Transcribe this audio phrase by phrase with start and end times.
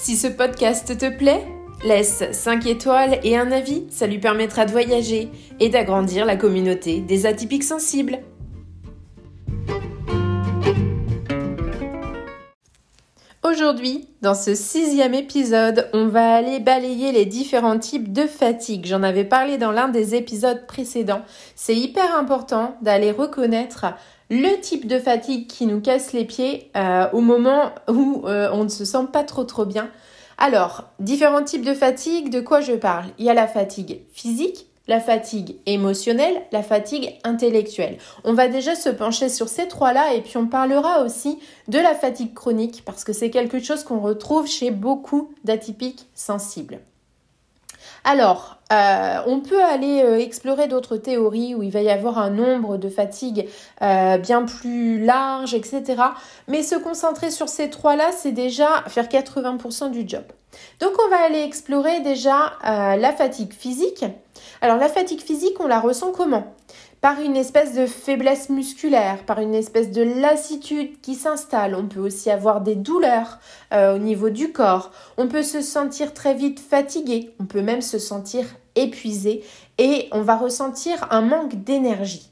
[0.00, 1.44] Si ce podcast te plaît,
[1.84, 7.00] laisse 5 étoiles et un avis, ça lui permettra de voyager et d'agrandir la communauté
[7.00, 8.20] des atypiques sensibles.
[13.42, 18.86] Aujourd'hui, dans ce sixième épisode, on va aller balayer les différents types de fatigue.
[18.86, 21.22] J'en avais parlé dans l'un des épisodes précédents.
[21.56, 23.86] C'est hyper important d'aller reconnaître
[24.30, 28.64] le type de fatigue qui nous casse les pieds euh, au moment où euh, on
[28.64, 29.90] ne se sent pas trop trop bien.
[30.36, 33.06] Alors, différents types de fatigue, de quoi je parle?
[33.18, 37.98] Il y a la fatigue physique, la fatigue émotionnelle, la fatigue intellectuelle.
[38.24, 41.38] On va déjà se pencher sur ces trois-là et puis on parlera aussi
[41.68, 46.80] de la fatigue chronique parce que c'est quelque chose qu'on retrouve chez beaucoup d'atypiques sensibles.
[48.04, 52.30] Alors, euh, on peut aller euh, explorer d'autres théories où il va y avoir un
[52.30, 53.48] nombre de fatigues
[53.82, 55.96] euh, bien plus large, etc.
[56.48, 60.24] Mais se concentrer sur ces trois-là, c'est déjà faire 80% du job.
[60.80, 64.04] Donc on va aller explorer déjà la fatigue physique.
[64.60, 66.54] Alors la fatigue physique, on la ressent comment?
[67.00, 71.74] Par une espèce de faiblesse musculaire, par une espèce de lassitude qui s'installe.
[71.74, 73.38] On peut aussi avoir des douleurs
[73.72, 74.90] euh, au niveau du corps.
[75.16, 77.34] On peut se sentir très vite fatigué.
[77.38, 79.44] On peut même se sentir épuisé
[79.78, 82.30] et on va ressentir un manque d'énergie.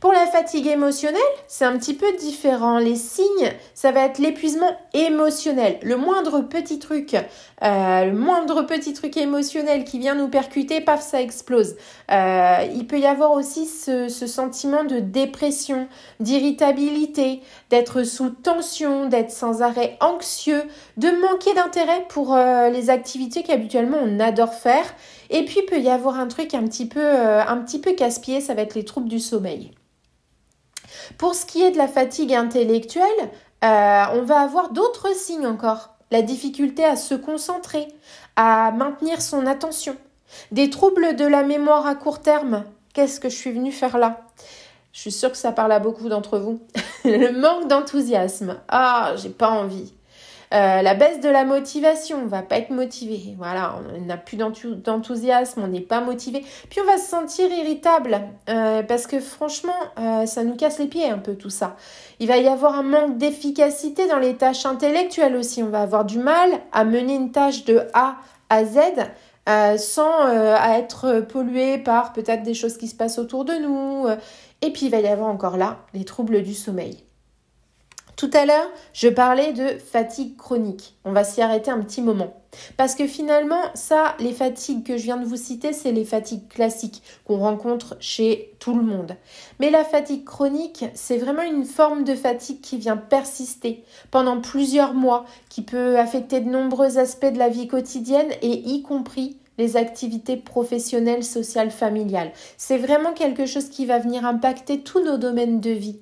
[0.00, 2.78] Pour la fatigue émotionnelle, c'est un petit peu différent.
[2.78, 5.78] Les signes, ça va être l'épuisement émotionnel.
[5.82, 7.16] Le moindre petit truc,
[7.64, 11.74] euh, le moindre petit truc émotionnel qui vient nous percuter, paf, ça explose.
[12.12, 15.88] Euh, il peut y avoir aussi ce, sentiment de dépression,
[16.20, 17.40] d'irritabilité,
[17.70, 20.62] d'être sous tension, d'être sans arrêt anxieux,
[20.96, 24.84] de manquer d'intérêt pour euh, les activités qu'habituellement on adore faire.
[25.30, 28.40] Et puis il peut y avoir un truc un petit peu, un petit peu casse-pied,
[28.40, 29.57] ça va être les troubles du sommeil.
[31.16, 33.04] Pour ce qui est de la fatigue intellectuelle,
[33.64, 35.94] euh, on va avoir d'autres signes encore.
[36.10, 37.88] La difficulté à se concentrer,
[38.36, 39.96] à maintenir son attention.
[40.52, 42.64] Des troubles de la mémoire à court terme.
[42.94, 44.20] Qu'est-ce que je suis venue faire là?
[44.92, 46.60] Je suis sûre que ça parle à beaucoup d'entre vous.
[47.04, 48.58] Le manque d'enthousiasme.
[48.68, 49.92] Ah, j'ai pas envie.
[50.54, 53.34] Euh, la baisse de la motivation, on va pas être motivé.
[53.36, 56.44] Voilà, on n'a plus d'enthousiasme, on n'est pas motivé.
[56.70, 60.86] Puis on va se sentir irritable euh, parce que franchement, euh, ça nous casse les
[60.86, 61.76] pieds un peu tout ça.
[62.18, 65.62] Il va y avoir un manque d'efficacité dans les tâches intellectuelles aussi.
[65.62, 68.16] On va avoir du mal à mener une tâche de A
[68.48, 68.78] à Z.
[69.78, 70.28] sans
[70.76, 74.06] être pollué par peut-être des choses qui se passent autour de nous.
[74.62, 77.07] Et puis il va y avoir encore là les troubles du sommeil.
[78.18, 80.96] Tout à l'heure, je parlais de fatigue chronique.
[81.04, 82.34] On va s'y arrêter un petit moment.
[82.76, 86.48] Parce que finalement, ça, les fatigues que je viens de vous citer, c'est les fatigues
[86.48, 89.14] classiques qu'on rencontre chez tout le monde.
[89.60, 94.94] Mais la fatigue chronique, c'est vraiment une forme de fatigue qui vient persister pendant plusieurs
[94.94, 99.76] mois, qui peut affecter de nombreux aspects de la vie quotidienne et y compris les
[99.76, 102.32] activités professionnelles, sociales, familiales.
[102.56, 106.00] C'est vraiment quelque chose qui va venir impacter tous nos domaines de vie.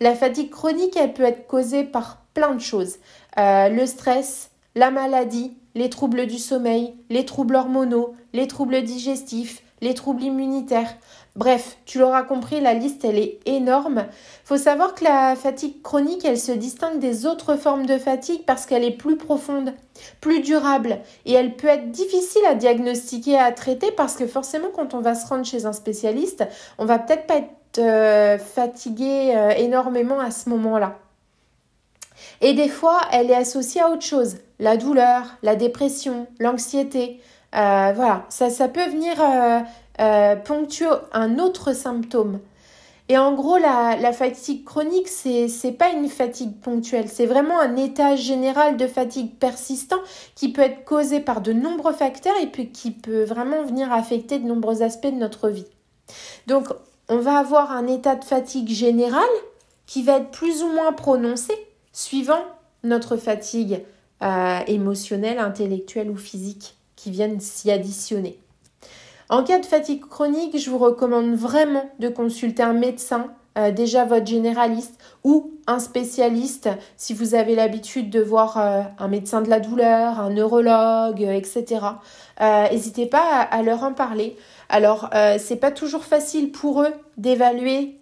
[0.00, 2.96] La fatigue chronique, elle peut être causée par plein de choses.
[3.38, 9.62] Euh, le stress, la maladie, les troubles du sommeil, les troubles hormonaux, les troubles digestifs,
[9.80, 10.94] les troubles immunitaires.
[11.36, 14.06] Bref, tu l'auras compris, la liste, elle est énorme.
[14.44, 18.66] Faut savoir que la fatigue chronique, elle se distingue des autres formes de fatigue parce
[18.66, 19.74] qu'elle est plus profonde,
[20.20, 24.94] plus durable et elle peut être difficile à diagnostiquer, à traiter parce que forcément, quand
[24.94, 26.44] on va se rendre chez un spécialiste,
[26.78, 30.98] on va peut-être pas être euh, fatigué euh, énormément à ce moment-là.
[32.40, 37.20] Et des fois, elle est associée à autre chose, la douleur, la dépression, l'anxiété.
[37.54, 39.16] Euh, voilà, ça, ça peut venir
[40.44, 42.40] ponctuer un autre symptôme.
[43.08, 47.60] Et en gros, la, la fatigue chronique, c'est n'est pas une fatigue ponctuelle, c'est vraiment
[47.60, 49.98] un état général de fatigue persistant
[50.34, 54.38] qui peut être causé par de nombreux facteurs et puis qui peut vraiment venir affecter
[54.38, 55.66] de nombreux aspects de notre vie.
[56.46, 56.68] Donc,
[57.08, 59.28] on va avoir un état de fatigue général
[59.86, 61.52] qui va être plus ou moins prononcé
[61.92, 62.42] suivant
[62.82, 63.82] notre fatigue
[64.22, 68.38] euh, émotionnelle, intellectuelle ou physique qui viennent s'y additionner.
[69.28, 73.28] En cas de fatigue chronique, je vous recommande vraiment de consulter un médecin,
[73.58, 79.08] euh, déjà votre généraliste, ou un spécialiste si vous avez l'habitude de voir euh, un
[79.08, 81.80] médecin de la douleur, un neurologue, etc.
[82.40, 84.36] N'hésitez pas à, leur en parler.
[84.74, 87.96] Alors, c'est pas toujours facile pour eux d'évaluer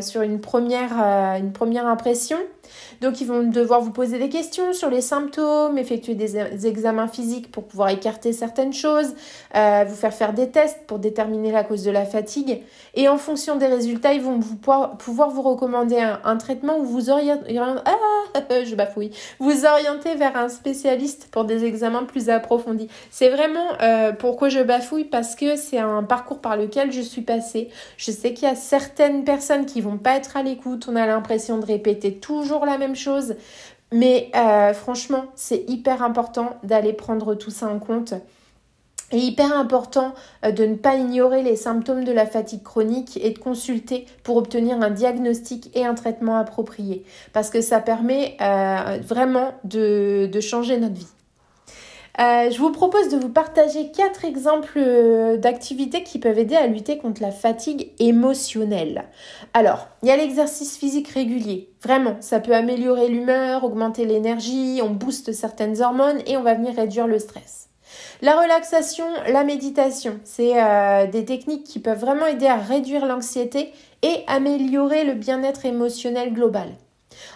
[0.00, 0.92] sur une première,
[1.36, 2.38] une première impression.
[3.00, 7.50] Donc ils vont devoir vous poser des questions sur les symptômes, effectuer des, examens physiques
[7.50, 9.14] pour pouvoir écarter certaines choses,
[9.56, 12.62] euh, vous faire faire des tests pour déterminer la cause de la fatigue.
[12.94, 17.10] Et en fonction des résultats, ils vont vous pouvoir, vous recommander un, traitement ou vous
[17.10, 22.88] orienter, ah, je bafouille, vous orienter vers un spécialiste pour des examens plus approfondis.
[23.10, 25.04] C'est vraiment euh, pourquoi je bafouille?
[25.04, 27.68] Parce que c'est un parcours par lequel je suis passée.
[27.96, 31.06] Je sais qu'il y a certaines personnes qui vont pas être à l'écoute, on a
[31.06, 33.34] l'impression de répéter toujours la même chose.
[33.92, 38.14] Mais euh, franchement, c'est hyper important d'aller prendre tout ça en compte.
[39.12, 40.14] Et hyper important
[40.44, 44.36] euh, de ne pas ignorer les symptômes de la fatigue chronique et de consulter pour
[44.36, 47.04] obtenir un diagnostic et un traitement approprié.
[47.32, 51.08] Parce que ça permet euh, vraiment de changer notre vie.
[52.20, 56.66] Euh, je vous propose de vous partager quatre exemples euh, d'activités qui peuvent aider à
[56.66, 59.04] lutter contre la fatigue émotionnelle.
[59.54, 61.72] Alors, il y a l'exercice physique régulier.
[61.82, 66.74] Vraiment, ça peut améliorer l'humeur, augmenter l'énergie, on booste certaines hormones et on va venir
[66.74, 67.70] réduire le stress.
[68.20, 73.72] La relaxation, la méditation, c'est euh, des techniques qui peuvent vraiment aider à réduire l'anxiété
[74.02, 76.68] et améliorer le bien-être émotionnel global.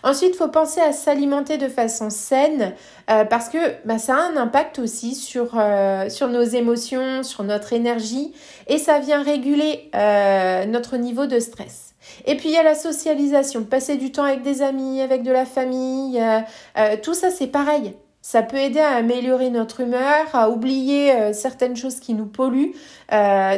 [0.03, 2.75] Ensuite, il faut penser à s'alimenter de façon saine
[3.11, 7.43] euh, parce que bah, ça a un impact aussi sur, euh, sur nos émotions, sur
[7.43, 8.33] notre énergie
[8.67, 11.95] et ça vient réguler euh, notre niveau de stress.
[12.27, 15.33] Et puis il y a la socialisation, passer du temps avec des amis, avec de
[15.33, 16.23] la famille,
[17.03, 17.95] tout ça c'est pareil.
[18.21, 22.75] Ça peut aider à améliorer notre humeur, à oublier certaines choses qui nous polluent.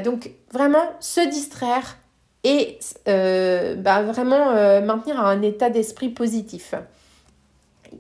[0.05, 1.97] donc vraiment se distraire,
[2.45, 2.79] et
[3.09, 6.75] euh, bah, vraiment euh, maintenir un état d'esprit positif.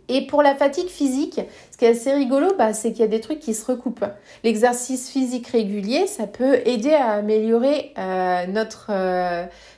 [0.08, 1.40] Et pour la fatigue physique,
[1.72, 4.04] ce qui est assez rigolo, bah, c'est qu'il y a des trucs qui se recoupent.
[4.44, 8.92] L'exercice physique régulier, ça peut aider à améliorer euh, notre,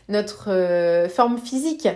[0.09, 1.89] notre forme physique.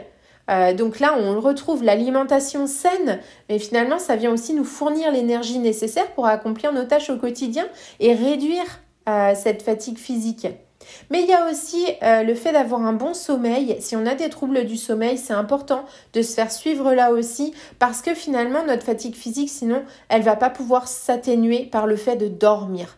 [0.76, 6.10] donc là, on retrouve l'alimentation saine, mais finalement, ça vient aussi nous fournir l'énergie nécessaire
[6.12, 7.66] pour accomplir nos tâches au quotidien
[8.00, 8.80] et réduire
[9.34, 10.46] cette fatigue physique.
[11.10, 13.76] Mais il y a aussi euh, le fait d'avoir un bon sommeil.
[13.80, 17.54] Si on a des troubles du sommeil, c'est important de se faire suivre là aussi
[17.78, 22.16] parce que finalement notre fatigue physique, sinon, elle va pas pouvoir s'atténuer par le fait
[22.16, 22.96] de dormir.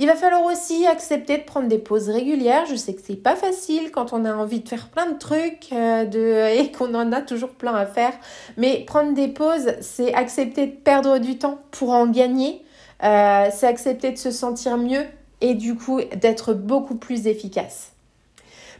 [0.00, 2.66] Il va falloir aussi accepter de prendre des pauses régulières.
[2.66, 5.72] Je sais que c'est pas facile quand on a envie de faire plein de trucs
[5.72, 8.12] euh, et qu'on en a toujours plein à faire.
[8.56, 12.64] Mais prendre des pauses, c'est accepter de perdre du temps pour en gagner.
[13.02, 15.04] Euh, c'est accepter de se sentir mieux
[15.40, 17.92] et du coup d'être beaucoup plus efficace.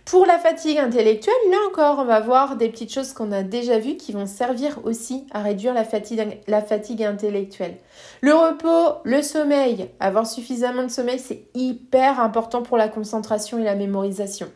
[0.04, 3.78] Pour la fatigue intellectuelle, là encore, on va voir des petites choses qu'on a déjà
[3.78, 7.76] vues qui vont servir aussi à réduire la fatigue, intellectuelle.
[8.22, 13.64] Le repos, le sommeil, avoir suffisamment de sommeil, c'est hyper important pour la concentration et
[13.64, 14.48] la mémorisation.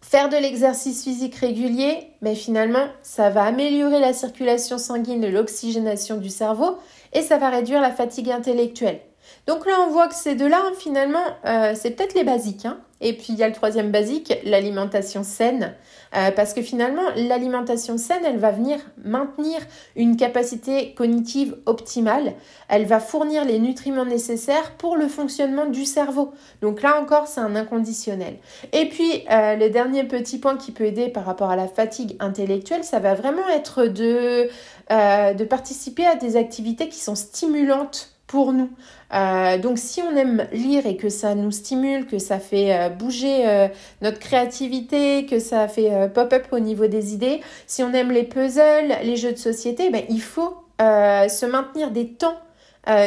[0.00, 6.16] Faire de l'exercice physique régulier, mais finalement, ça va améliorer la circulation sanguine et l'oxygénation
[6.16, 6.78] du cerveau
[7.12, 9.00] et ça va réduire la fatigue intellectuelle.
[9.46, 12.66] Donc là, on voit que ces deux-là, finalement, euh, c'est peut-être les basiques.
[12.66, 12.80] Hein.
[13.00, 15.74] Et puis, il y a le troisième basique, l'alimentation saine.
[16.16, 19.58] Euh, parce que finalement, l'alimentation saine, elle va venir maintenir
[19.94, 22.32] une capacité cognitive optimale.
[22.68, 26.32] Elle va fournir les nutriments nécessaires pour le fonctionnement du cerveau.
[26.60, 28.38] Donc là encore, c'est un inconditionnel.
[28.72, 32.16] Et puis, euh, le dernier petit point qui peut aider par rapport à la fatigue
[32.18, 34.48] intellectuelle, ça va vraiment être de,
[34.90, 38.70] de participer à des activités qui sont stimulantes pour nous.
[39.14, 42.88] Euh, donc si on aime lire et que ça nous stimule, que ça fait euh,
[42.88, 43.68] bouger euh,
[44.02, 48.96] notre créativité, que ça fait pop-up au niveau des idées, si on aime les puzzles,
[49.02, 52.36] les jeux de société, ben, il faut se maintenir des temps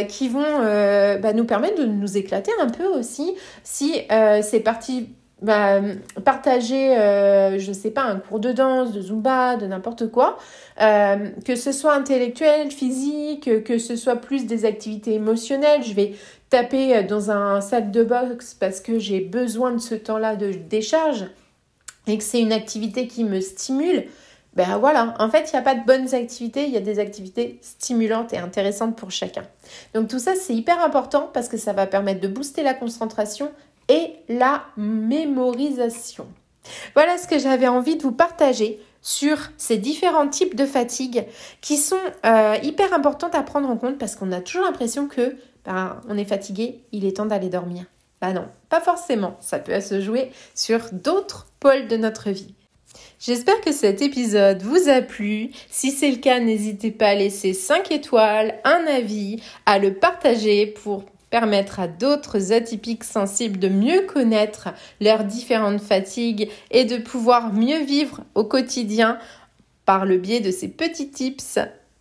[0.07, 0.59] qui vont
[1.21, 3.35] bah, nous permettre de nous éclater un peu aussi.
[3.63, 5.09] Si c'est parti
[5.41, 5.79] bah,
[6.25, 10.38] partager, euh, je sais pas, un cours de danse, de zumba, de n'importe quoi,
[10.81, 16.13] euh, que ce soit intellectuel, physique, que ce soit plus des activités émotionnelles, je vais
[16.50, 21.25] taper dans un sac de boxe parce que j'ai besoin de ce temps-là de décharge
[22.08, 24.05] et que c'est une activité qui me stimule,
[24.55, 27.00] ben voilà, en fait, il n'y a pas de bonnes activités, il y a des
[27.00, 29.43] activités stimulantes et intéressantes pour chacun.
[29.93, 33.51] Donc tout ça, c'est hyper important parce que ça va permettre de booster la concentration,
[33.89, 36.27] et la mémorisation.
[36.93, 41.25] Voilà ce que j'avais envie de vous partager sur ces différents types de fatigue
[41.62, 45.36] qui sont euh, hyper importantes à prendre en compte parce qu'on a toujours l'impression que
[45.65, 47.86] ben, on est fatigué, il est temps d'aller dormir.
[48.22, 49.38] Bah non, pas forcément.
[49.39, 52.53] Ça peut se jouer sur d'autres pôles de notre vie.
[53.19, 55.51] J'espère que cet épisode vous a plu.
[55.69, 60.67] Si c'est le cas, n'hésitez pas à laisser 5 étoiles, un avis, à le partager
[60.67, 64.69] pour permettre à d'autres atypiques sensibles de mieux connaître
[65.01, 69.19] leurs différentes fatigues et de pouvoir mieux vivre au quotidien
[69.86, 71.59] par le biais de ces petits tips